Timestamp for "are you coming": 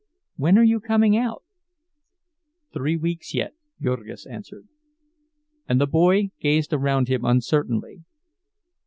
0.57-1.15